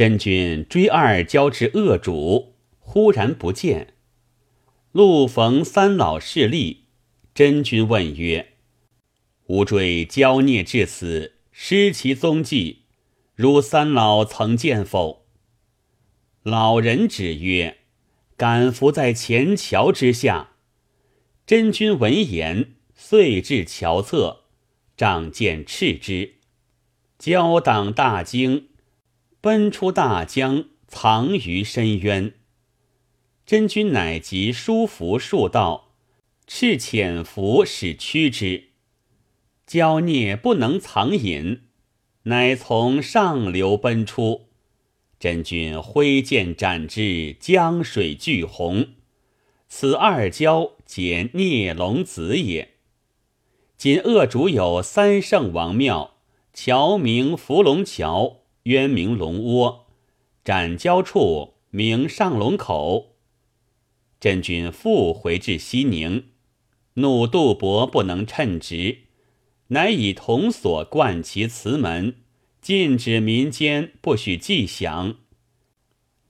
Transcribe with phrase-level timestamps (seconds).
[0.00, 3.92] 真君追二交至恶主，忽然不见。
[4.92, 6.84] 路逢三老势力，
[7.34, 8.54] 真君问曰
[9.48, 12.84] ：“吾追交孽至此，失其踪迹，
[13.34, 15.26] 如三老曾见否？”
[16.44, 17.76] 老人指曰
[18.38, 20.52] ：“敢伏在前桥之下。”
[21.46, 24.44] 真君闻言，遂至桥侧，
[24.96, 26.36] 仗剑斥之，
[27.18, 28.69] 交党大惊。
[29.42, 32.34] 奔出大江，藏于深渊。
[33.46, 35.94] 真君乃及书符数道，
[36.46, 38.64] 赤潜伏使驱之。
[39.66, 41.62] 蛟孽不能藏隐，
[42.24, 44.48] 乃从上流奔出。
[45.18, 48.88] 真君挥剑斩之，江水巨洪。
[49.68, 52.74] 此二蛟皆孽龙子也。
[53.78, 56.16] 今恶主有三圣王庙，
[56.52, 58.39] 桥名伏龙桥。
[58.64, 59.86] 渊明龙窝，
[60.44, 63.16] 斩交处名上龙口。
[64.20, 66.26] 真君复回至西宁，
[66.94, 68.98] 怒杜伯不能称职，
[69.68, 72.16] 乃以铜锁冠其祠门，
[72.60, 75.16] 禁止民间不许祭享。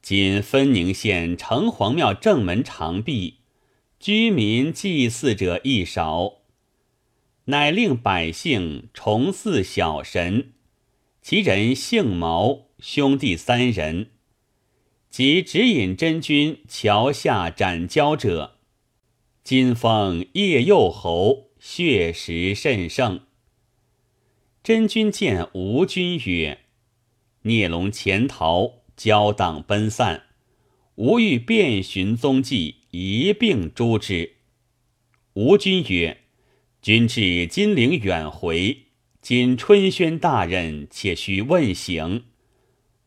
[0.01, 3.39] 今分宁县城隍庙正门常闭，
[3.99, 6.35] 居民祭祀者亦少，
[7.47, 10.53] 乃令百姓重祀小神。
[11.23, 14.11] 其人姓毛，兄弟三人，
[15.11, 18.57] 即指引真君桥下斩蛟者。
[19.45, 23.21] 今封叶右侯，血食甚盛。
[24.63, 26.61] 真君见吴君曰
[27.43, 30.25] ：“孽龙潜逃，交党奔散，
[30.95, 34.37] 吾欲遍寻踪迹，一并诛之。”
[35.35, 36.23] 吴君曰
[36.81, 38.87] ：“君至金陵远回。”
[39.23, 42.25] 今春宣大人，且须问行。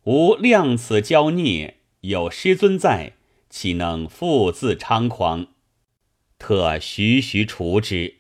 [0.04, 3.14] 吾量此交孽，有师尊在，
[3.50, 5.48] 岂能复自猖狂？
[6.38, 8.18] 特徐徐除之。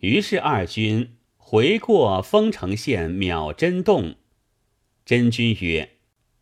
[0.00, 4.16] 于是二军回过丰城县秒真洞。
[5.06, 5.96] 真君曰：“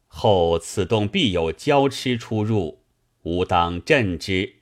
[0.09, 2.83] 后此洞必有交痴出入，
[3.23, 4.57] 吾当镇之。”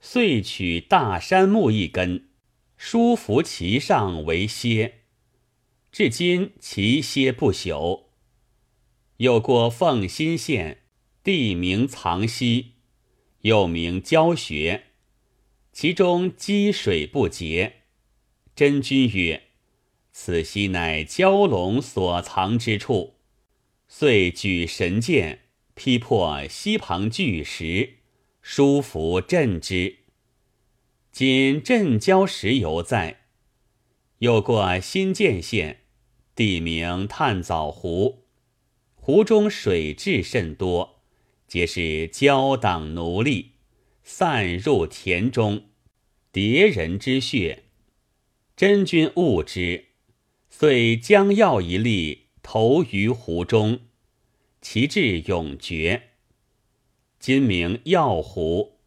[0.00, 2.28] 遂取大山木一根，
[2.76, 4.92] 书符其上为楔。
[5.94, 8.06] 至今其歇不朽。
[9.18, 10.82] 又过奉新县，
[11.22, 12.72] 地名藏溪，
[13.42, 14.86] 又名焦穴，
[15.72, 17.82] 其中积水不竭。
[18.56, 19.44] 真君曰
[20.10, 23.14] ：“此溪乃蛟龙所藏之处。”
[23.86, 25.42] 遂举神剑，
[25.76, 27.98] 劈破溪旁巨石，
[28.42, 29.98] 书符镇之。
[31.12, 33.26] 今镇蛟石犹在。
[34.18, 35.82] 又过新建县。
[36.34, 38.24] 地名探藻湖，
[38.96, 41.00] 湖中水蛭甚多，
[41.46, 43.52] 皆是交党奴隶，
[44.02, 45.66] 散入田中，
[46.32, 47.64] 迭人之血。
[48.56, 49.86] 真君悟之，
[50.50, 53.80] 遂将药一粒投于湖中，
[54.60, 56.10] 其志永绝。
[57.20, 58.78] 今名药湖。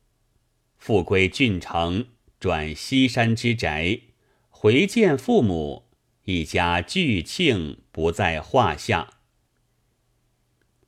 [0.78, 2.08] 复归郡城，
[2.40, 4.02] 转西山之宅，
[4.50, 5.87] 回见父母。
[6.28, 9.14] 一家俱庆不在话下。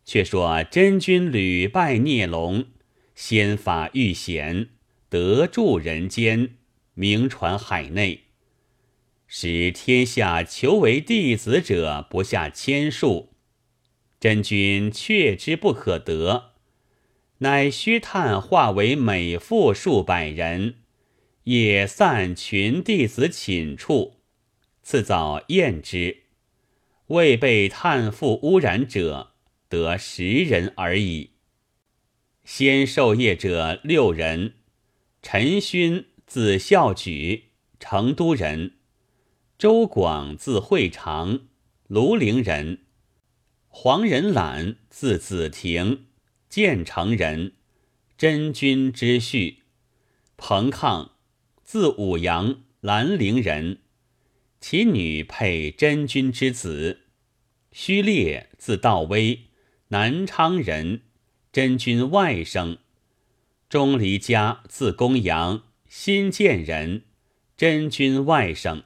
[0.04, 2.66] 却说真君屡败孽龙，
[3.16, 4.68] 仙法愈显，
[5.08, 6.58] 得助人间，
[6.94, 8.26] 名传海内，
[9.28, 13.30] 使天下求为弟子者不下千数。
[14.20, 16.52] 真君却之不可得，
[17.38, 20.80] 乃虚叹化为美妇数百人，
[21.46, 24.19] 也散群弟子寝处。
[24.92, 26.24] 次早验之，
[27.10, 29.34] 未被炭负污染者
[29.70, 31.34] 得十人而已。
[32.44, 34.56] 先受业者六人：
[35.22, 37.50] 陈勋字孝举，
[37.80, 38.72] 成都人；
[39.60, 41.42] 周广字会长，
[41.88, 42.80] 庐陵人；
[43.68, 46.06] 黄仁览字子庭，
[46.50, 47.52] 建成人，
[48.18, 49.58] 真君之婿；
[50.36, 51.12] 彭抗
[51.64, 53.82] 字武阳，兰陵人。
[54.60, 57.06] 其女配真君之子，
[57.72, 59.46] 虚烈字道威，
[59.88, 61.04] 南昌人，
[61.52, 62.80] 真君外甥；
[63.70, 67.06] 钟离家字公阳，新建人，
[67.56, 68.84] 真君外甥。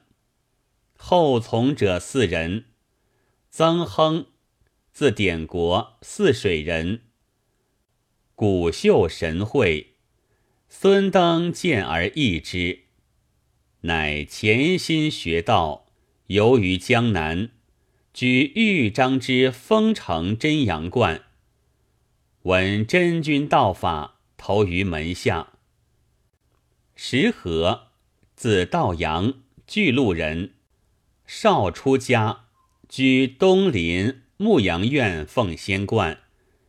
[0.95, 2.65] 后从者四人：
[3.49, 4.27] 曾亨
[4.91, 6.99] 字典国，泗水人；
[8.35, 9.95] 古秀神会，
[10.69, 12.82] 孙登见而异之。
[13.85, 15.87] 乃潜心学道，
[16.27, 17.49] 游于江南，
[18.13, 21.23] 举豫章之丰城真阳观。
[22.43, 25.53] 闻真君道法，投于门下。
[26.95, 27.87] 石河，
[28.37, 29.33] 字道阳，
[29.67, 30.53] 巨鹿人，
[31.25, 32.45] 少出家，
[32.87, 36.19] 居东林牧羊院奉仙观，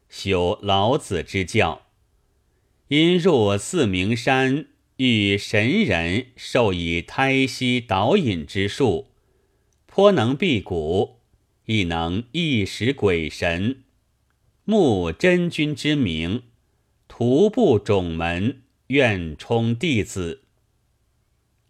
[0.09, 1.83] 修老子之教。
[2.89, 9.09] 因入四明山，遇神人授以胎息导引之术，
[9.87, 11.17] 颇能辟谷，
[11.67, 13.83] 亦能一识鬼神。
[14.65, 16.45] 慕真君之名，
[17.09, 20.43] 徒步种门，愿充弟子。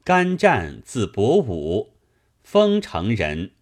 [0.04, 1.94] 甘湛字伯武，
[2.42, 3.52] 丰城人，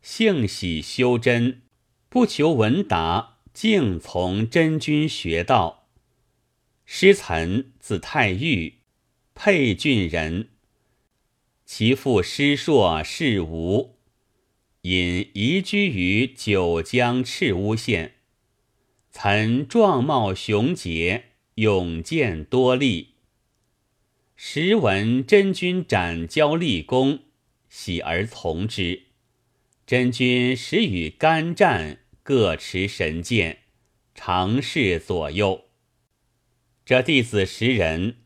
[0.00, 1.62] 性喜修真，
[2.08, 5.88] 不求闻达，敬从真君学道。
[6.84, 8.74] 师岑字太玉，
[9.44, 10.50] 沛郡人，
[11.64, 13.96] 其父师硕是吴，
[14.82, 18.18] 因移居于九江赤乌县。
[19.10, 21.24] 曾壮貌雄杰，
[21.56, 23.14] 勇健多力。
[24.36, 27.24] 时闻真君斩蛟立功，
[27.68, 29.06] 喜而从之。
[29.84, 33.58] 真君时与甘战各持神剑，
[34.14, 35.64] 常侍左右。
[36.84, 38.18] 这弟子十人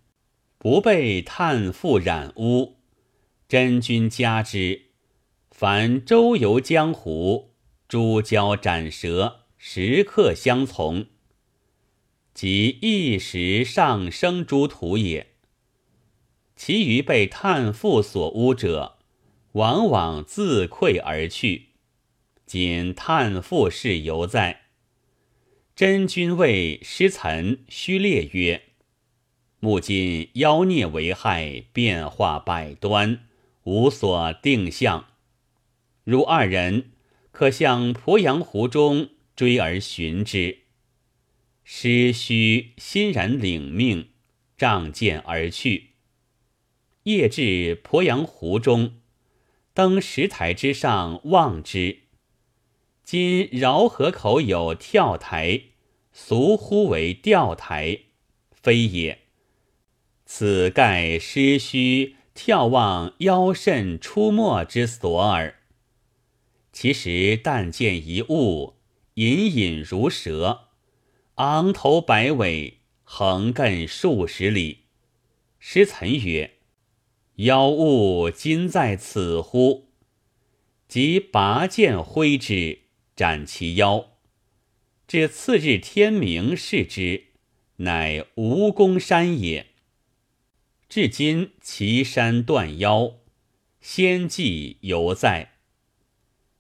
[0.59, 2.77] 不被探妇染污，
[3.49, 4.87] 真君加之。
[5.51, 7.55] 凡周游江湖，
[7.89, 9.47] 诸蛟斩蛇。
[9.59, 11.07] 时刻相从，
[12.35, 15.33] 即一时上升诸徒也。
[16.55, 18.99] 其余被探妇所污者，
[19.53, 21.71] 往往自溃而去。
[22.45, 24.67] 仅探妇事犹在。
[25.75, 28.63] 真君谓师岑、虚烈曰
[29.61, 33.27] ：“目今妖孽为害，变化百端，
[33.65, 35.07] 无所定向。
[36.05, 36.91] 如二人
[37.31, 40.61] 可向鄱阳湖中。”追而寻之，
[41.63, 44.09] 师须欣然领命，
[44.57, 45.91] 仗剑而去。
[47.03, 48.95] 夜至鄱阳湖中，
[49.75, 51.99] 登石台之上望之。
[53.05, 55.65] 今饶河口有跳台，
[56.13, 58.05] 俗呼为钓台，
[58.51, 59.26] 非也。
[60.27, 65.61] 此盖师须眺望妖甚出没之所耳。
[66.71, 68.75] 其实但见一物。
[69.15, 70.69] 隐隐如蛇，
[71.37, 74.81] 昂头摆尾，横亘数十里。
[75.59, 76.59] 师岑曰
[77.37, 79.89] ：“妖物今在此乎？”
[80.87, 82.81] 即拔剑挥之，
[83.17, 84.19] 斩其腰。
[85.09, 87.29] 至次日天明，视之，
[87.77, 89.69] 乃蜈蚣山也。
[90.89, 93.17] 至今其山断腰，
[93.81, 95.55] 仙迹犹在。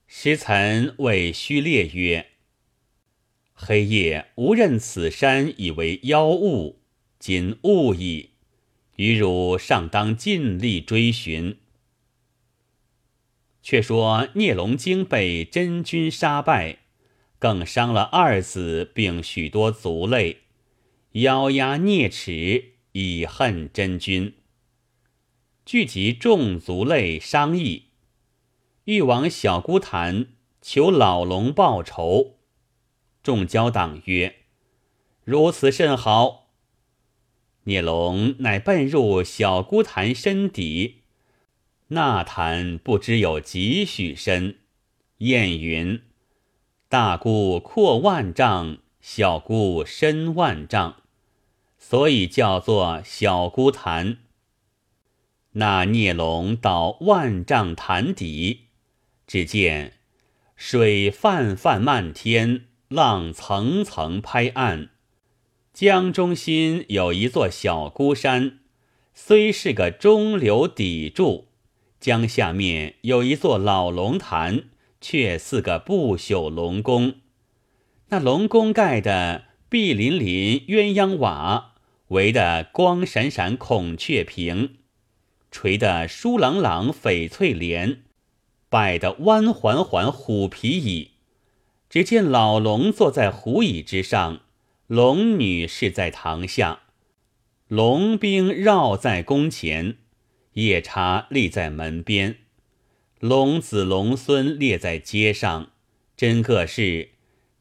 [0.08, 2.26] 师岑谓虚烈曰：
[3.54, 6.80] 黑夜吾认此山以为妖物，
[7.18, 8.30] 今物矣。
[8.96, 11.58] 余汝尚当尽力追寻。
[13.62, 16.78] 却说聂龙经被真君杀败，
[17.38, 20.38] 更伤了二子，并许多族类，
[21.12, 24.32] 咬牙啮齿，以恨真君。
[25.66, 27.90] 聚集众族类商议，
[28.84, 30.28] 欲往小姑潭
[30.62, 32.38] 求老龙报仇。
[33.22, 34.36] 众交党曰
[35.24, 36.54] ：“如此甚好。”
[37.64, 41.02] 聂龙乃奔入小姑潭深底，
[41.88, 44.60] 那潭不知有几许深。
[45.18, 46.00] 谚云
[46.88, 51.02] ：“大姑阔万丈，小姑深万丈，
[51.88, 54.16] 所以叫做小孤潭。”
[55.54, 58.62] 那孽龙到万丈潭底，
[59.24, 59.92] 只见
[60.56, 62.64] 水泛泛漫天。
[62.88, 64.90] 浪层层拍岸，
[65.72, 68.60] 江中心有一座小孤山，
[69.12, 71.46] 虽是个中流砥柱；
[71.98, 74.66] 江下面有一座老龙潭，
[75.00, 77.14] 却似个不朽龙宫。
[78.10, 81.74] 那龙宫盖的碧林林鸳鸯瓦，
[82.08, 84.76] 围的光闪闪孔雀屏，
[85.50, 88.02] 垂的疏朗朗翡翠帘，
[88.68, 91.12] 摆的弯环环虎皮椅。
[91.88, 94.40] 只见老龙坐在虎椅之上，
[94.86, 96.80] 龙女侍在堂下，
[97.68, 99.96] 龙兵绕在宫前，
[100.52, 102.36] 夜叉立在门边，
[103.18, 105.70] 龙子龙孙列在街上，
[106.16, 107.10] 真个是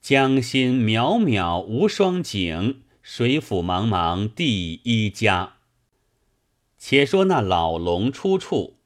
[0.01, 5.57] 江心渺渺无双景，水府茫茫第一家。
[6.79, 8.79] 且说那老龙出处，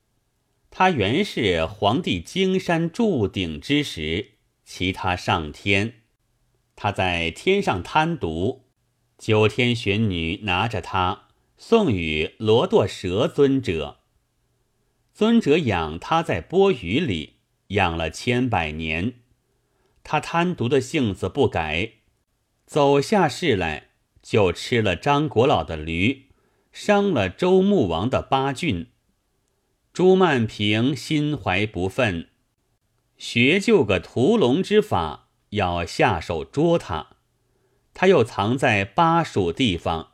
[0.69, 4.31] 他原是皇帝京山筑鼎之时，
[4.65, 6.01] 其他上天。
[6.75, 8.63] 他在天上贪渎，
[9.17, 13.99] 九天玄女拿着他送与罗堕蛇尊者。
[15.13, 17.35] 尊者养他在钵盂里，
[17.67, 19.13] 养了千百年。
[20.03, 21.93] 他贪渎的性子不改，
[22.65, 23.88] 走下世来
[24.29, 26.27] 就吃了张国老的驴，
[26.71, 28.91] 伤了周穆王的八骏。
[29.91, 32.27] 朱曼平心怀不忿，
[33.17, 37.07] 学就个屠龙之法，要下手捉他。
[37.95, 40.12] 他又藏在巴蜀地方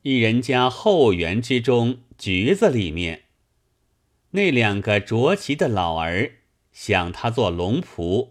[0.00, 3.24] 一人家后园之中橘子里面。
[4.30, 6.36] 那两个着旗的老儿
[6.72, 8.30] 想他做龙仆，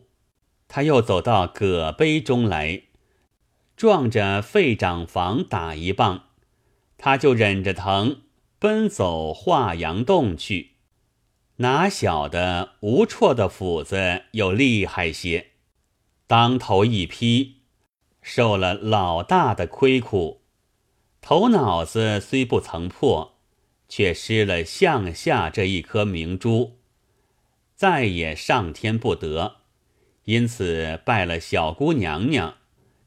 [0.67, 2.81] 他又走到葛碑中来，
[3.79, 6.25] 撞着废长房打一棒，
[6.97, 8.23] 他就忍着疼
[8.59, 10.71] 奔走华阳洞去。
[11.55, 15.51] 哪晓得吴绰的斧子又厉害些，
[16.27, 17.61] 当头一劈，
[18.21, 20.41] 受了老大的亏苦，
[21.21, 23.37] 头脑子虽不曾破。
[23.87, 26.77] 却失了向下这一颗明珠，
[27.75, 29.55] 再也上天不得，
[30.25, 32.58] 因此拜了小姑娘娘，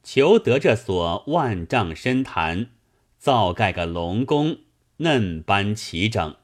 [0.03, 2.71] 求得这所万丈深潭，
[3.19, 4.59] 造盖个龙宫，
[4.99, 6.37] 嫩般齐整。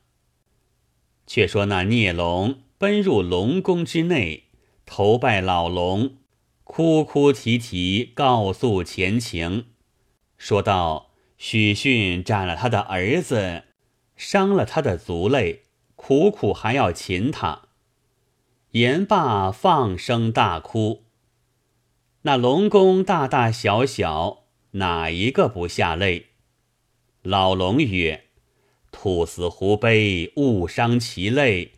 [1.26, 4.44] 却说那孽龙奔入龙宫之内，
[4.86, 6.16] 头拜老龙，
[6.64, 9.66] 哭哭啼啼告诉前情，
[10.36, 13.64] 说道：“许逊斩了他的儿子。”
[14.16, 15.62] 伤了他的族类，
[15.94, 17.68] 苦苦还要擒他。
[18.72, 21.04] 言罢，放声大哭。
[22.22, 26.26] 那龙宫大大小小，哪一个不下泪？
[27.22, 28.25] 老龙曰
[28.90, 31.72] ：“兔死狐悲，误伤其类。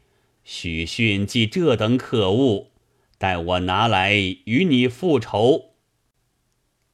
[0.45, 2.71] 许逊既这等可恶，
[3.19, 5.75] 待我拿来与你复仇。”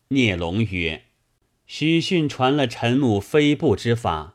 [0.09, 1.05] 聂龙曰
[1.67, 4.35] ：“许逊传了陈母飞步之法。”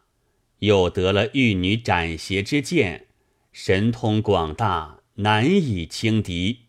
[0.60, 3.08] 又得了玉女斩邪之剑，
[3.52, 6.68] 神通广大，难以轻敌。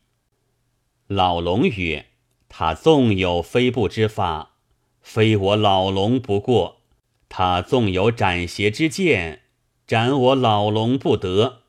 [1.08, 2.06] 老龙曰
[2.54, 4.56] ：“他纵有飞步之法，
[5.00, 6.82] 非我老龙不过；
[7.30, 9.44] 他纵有斩邪之剑，
[9.86, 11.62] 斩我老龙不得。”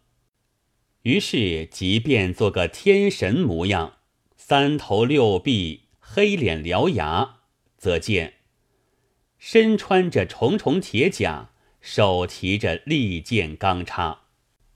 [1.04, 3.94] 于是即便做个天神模样，
[4.36, 7.38] 三头六臂，黑脸獠牙，
[7.78, 8.34] 则见
[9.40, 11.52] 身穿着重重铁甲。
[11.80, 14.20] 手提着利剑钢叉，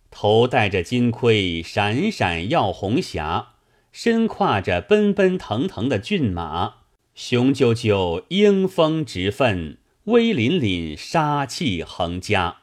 [0.10, 3.56] 头戴着金盔，闪闪耀红霞，
[4.00, 6.82] 身跨着奔奔腾腾的骏马，
[7.16, 12.58] 雄赳赳，英风直奋，威凛凛，杀气横加，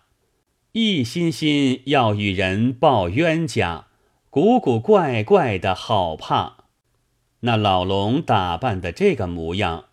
[0.71, 3.89] 一心心要与人报冤家，
[4.31, 6.67] 古古怪怪的好怕。
[7.41, 9.87] 那老龙打扮的这个模样，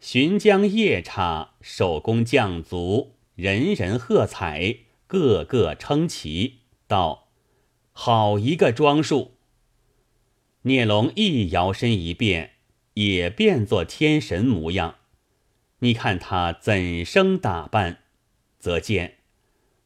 [0.00, 3.16] 巡江夜叉，手工匠族。
[3.34, 7.28] 人人喝彩，个个称奇，道
[7.92, 9.32] ：“好一个装束！”
[10.62, 12.50] 聂龙一摇身一变，
[12.94, 14.96] 也变作天神模样。
[15.78, 18.00] 你看他怎生打扮？
[18.58, 19.16] 则见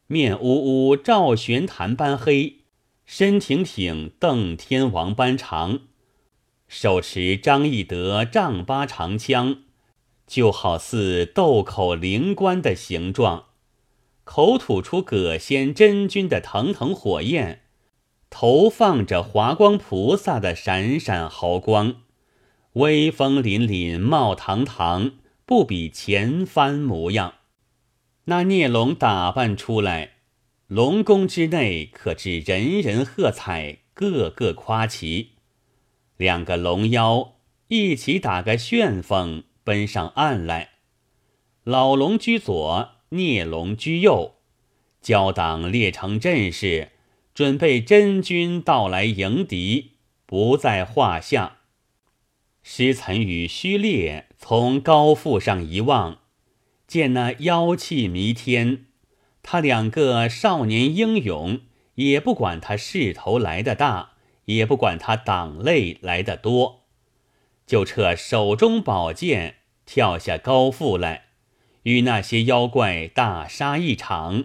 [0.08, 2.62] 面乌乌照玄坛般黑，
[3.06, 5.82] 身挺挺邓天王般长，
[6.66, 9.62] 手持张翼德丈八长枪。
[10.26, 13.44] 就好似豆口灵官的形状，
[14.24, 17.63] 口吐出葛仙真君的腾腾火焰，
[18.36, 22.02] 头放着华光菩萨的闪闪毫光，
[22.72, 25.12] 威风凛凛冒堂堂，
[25.46, 27.34] 不比前番模样。
[28.24, 30.14] 那孽龙打扮出来，
[30.66, 35.34] 龙宫之内可知人人喝彩，个个夸奇。
[36.16, 37.36] 两个龙妖
[37.68, 39.44] 一起打个旋风。
[39.62, 40.72] 奔上岸来，
[41.62, 44.34] 老龙居左，孽龙居右，
[45.00, 46.90] 交党列成阵势，
[47.34, 51.56] 准备真君到来迎敌，不在话下。
[52.62, 56.20] 师岑与虚烈从高阜上一望，
[56.86, 58.86] 见那妖气弥天，
[59.42, 61.62] 他两个少年英勇，
[61.96, 64.12] 也不管他势头来的大，
[64.44, 66.84] 也不管他党类来的多。
[67.66, 71.24] 就撤手中宝剑，跳下高阜来，
[71.82, 74.44] 与那些妖怪大杀一场。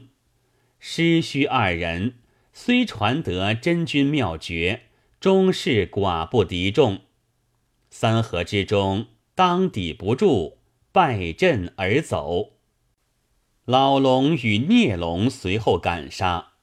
[0.80, 2.16] 师虚二人
[2.62, 4.82] 虽传得真君妙诀，
[5.22, 7.04] 终是寡不敌众。
[7.90, 10.58] 三合之中，当抵不住，
[10.92, 12.58] 败阵而走。
[13.64, 16.56] 老龙与孽龙随后赶杀，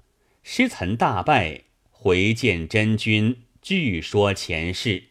[0.42, 5.04] 师岑大败，回见真君，据说前事。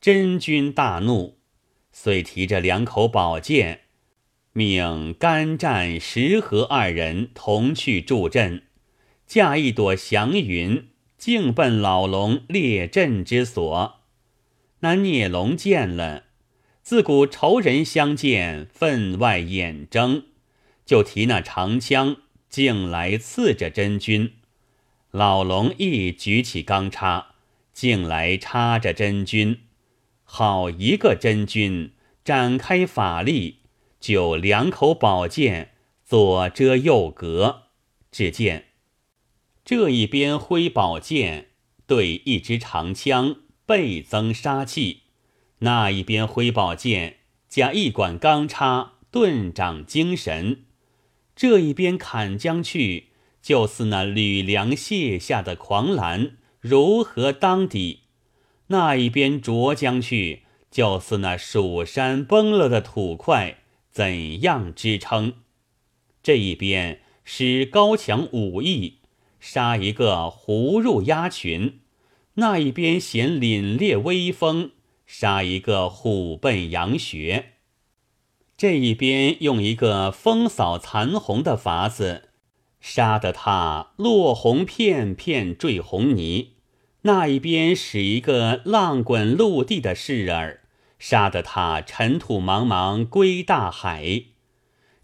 [0.00, 1.38] 真君大怒，
[1.90, 3.80] 遂提着两口宝剑，
[4.52, 8.68] 命甘战、石河二人同去助阵，
[9.32, 14.00] 驾一朵祥云，径奔老龙列阵之所。
[14.80, 16.24] 那孽龙见了，
[16.82, 20.24] 自古仇人相见，分外眼睁，
[20.84, 22.18] 就提那长枪，
[22.50, 24.34] 径来刺着真君。
[25.10, 27.28] 老龙亦举起钢叉，
[27.72, 29.60] 径来插着真君。
[30.24, 31.92] 好一个真君！
[32.22, 33.60] 展开法力，
[33.98, 35.70] 就两口宝剑，
[36.04, 37.62] 左遮右隔。
[38.10, 38.66] 只见
[39.64, 41.50] 这一边挥宝剑，
[41.86, 45.02] 对一支长枪，倍增杀气；
[45.60, 50.64] 那一边挥宝剑，加一管钢叉，顿长精神。
[51.36, 58.00] 这一边砍将去，就似那吕梁卸下的狂澜，如何当抵？
[58.66, 60.42] 那一边啄将去，
[60.72, 63.58] 就似那蜀山崩了的土块，
[63.92, 65.34] 怎样支撑？
[66.20, 68.98] 这一边使高强武艺，
[69.44, 71.80] 杀一个狐入鸭群；
[72.34, 74.70] 那一边显凛冽威风，
[75.04, 77.54] 杀一个虎奔羊穴。
[78.56, 82.28] 这一边用一个风扫残红的法子，
[82.80, 86.52] 杀得他落红片片坠红泥。
[87.02, 90.60] 那一边使一个浪滚陆地的事儿，
[91.00, 94.22] 杀得他尘土茫茫归大海。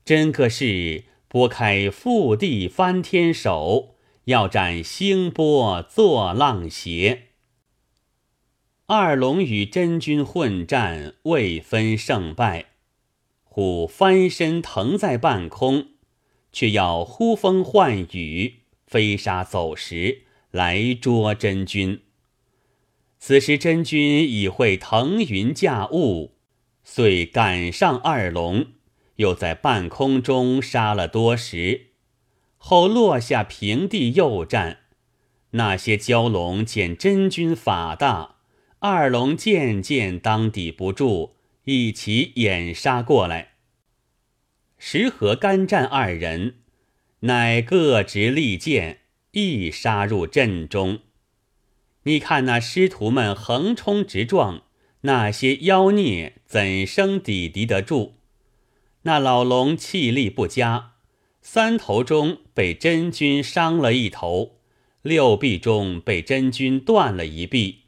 [0.04, 3.96] 真个是拨开覆地翻天手，
[4.28, 7.28] 要斩星波作浪斜。
[8.84, 12.66] 二龙与真君混战，未分胜败。
[13.42, 15.92] 忽翻身腾在半空，
[16.52, 20.24] 却要呼风唤雨，飞沙走石。
[20.50, 22.02] 来捉真君。
[23.18, 26.34] 此时真君已会腾云驾雾，
[26.84, 28.66] 遂赶上二龙，
[29.16, 31.87] 又在半空中杀了多时，
[32.58, 34.80] 后落下平地又战。
[35.52, 38.36] 那些蛟龙见真君法大，
[38.80, 43.52] 二龙渐渐当抵不住，一起掩杀过来。
[44.76, 46.56] 石和干战二人，
[47.20, 49.00] 乃各执利剑。
[49.32, 51.00] 一杀入阵中，
[52.04, 54.62] 你看那师徒们横冲直撞，
[55.02, 58.14] 那些妖孽怎生抵敌得住？
[59.02, 60.94] 那老龙气力不佳，
[61.50, 64.58] 三头中被真君伤了一头，
[65.00, 67.84] 六臂中被真君断了一臂，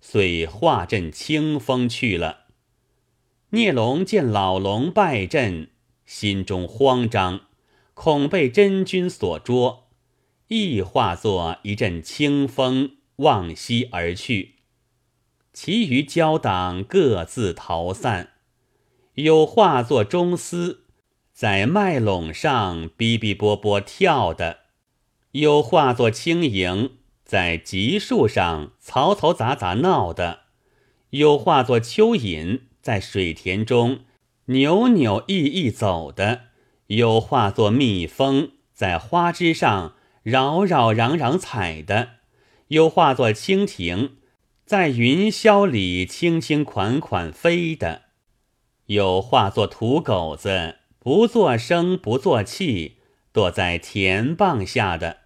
[0.00, 2.46] 遂化阵清风去了。
[3.50, 5.70] 孽龙见老龙败阵，
[6.04, 7.42] 心中慌张，
[7.94, 9.88] 恐被真君所捉。
[10.48, 14.56] 亦化作一阵清风，往西而去。
[15.52, 18.30] 其余交党各自逃散，
[19.14, 20.86] 有化作中丝，
[21.40, 24.58] 在麦垄上哔哔啵啵跳的；
[25.30, 30.40] 又化作轻盈，在棘树上嘈嘈杂杂闹的；
[31.12, 34.00] 又化作蚯蚓，在水田中
[34.48, 36.40] 扭扭翼翼走的；
[36.88, 39.94] 又化作蜜蜂，在花枝上。
[40.22, 42.08] 扰扰攘攘踩的，
[42.68, 44.16] 又化作蜻蜓，
[44.66, 48.02] 在云霄里轻轻款款飞的；
[48.88, 52.98] 又化作土狗子，不作声不作气，
[53.32, 55.20] 躲在田傍下的。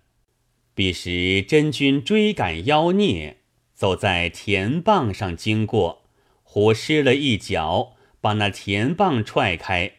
[0.73, 3.39] 彼时真君追赶妖孽，
[3.75, 6.05] 走在田傍上经过，
[6.45, 9.95] 胡失了一脚，把那田傍踹开，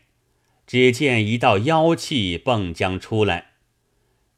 [0.65, 3.47] 只见一道妖气迸将出来。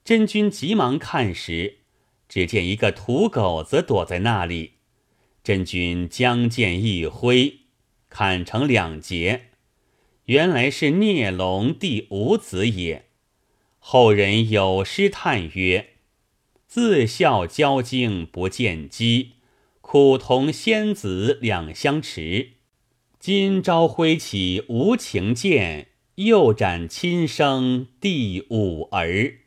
[0.04, 1.82] 真君急忙看时，
[2.28, 4.72] 只见一个土狗子躲在那里。
[5.44, 7.60] 真君将剑一挥，
[8.10, 9.50] 砍成两截，
[10.28, 13.06] 原来是聂龙第五子也。
[13.80, 15.92] 后人有诗叹曰
[16.68, 19.36] ：“自笑交精不见机，
[19.80, 22.56] 苦同仙子两相持。
[23.18, 29.47] 今朝挥起无情剑，又斩亲生第五儿。”